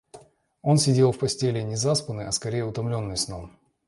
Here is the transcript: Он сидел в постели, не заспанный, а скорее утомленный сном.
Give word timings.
Он 0.63 0.79
сидел 0.79 1.11
в 1.11 1.19
постели, 1.19 1.61
не 1.61 1.75
заспанный, 1.75 2.25
а 2.25 2.31
скорее 2.31 2.65
утомленный 2.65 3.17
сном. 3.17 3.51